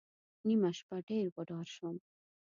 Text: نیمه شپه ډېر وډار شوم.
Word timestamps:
نیمه 0.47 0.71
شپه 0.77 0.97
ډېر 1.07 1.25
وډار 1.35 1.67
شوم. 1.75 1.95